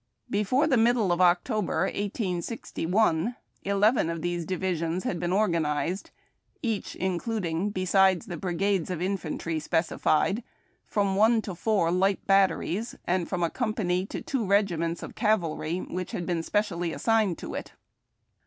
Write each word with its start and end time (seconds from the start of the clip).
Before 0.31 0.65
the 0.65 0.77
middle 0.77 1.11
of 1.11 1.21
October, 1.21 1.81
1861, 1.83 3.35
eleven 3.63 4.09
of 4.09 4.23
these 4.23 4.47
divisions 4.47 5.03
had 5.03 5.19
been 5.19 5.31
organized, 5.31 6.09
each 6.63 6.95
including, 6.95 7.69
besides 7.69 8.25
the 8.25 8.35
brigades 8.35 8.89
of 8.89 8.99
infantry 8.99 9.59
specified, 9.59 10.41
from 10.87 11.15
one 11.15 11.39
to 11.43 11.53
four 11.53 11.91
light 11.91 12.25
batteries, 12.25 12.95
and 13.05 13.29
from 13.29 13.43
a 13.43 13.51
company 13.51 14.07
to 14.07 14.23
two 14.23 14.43
regiments 14.43 15.03
of 15.03 15.13
cavalry 15.13 15.77
which 15.81 16.13
had 16.13 16.25
been 16.25 16.41
specially 16.41 16.91
assigned 16.93 17.37
to 17.37 17.53
it. 17.53 17.73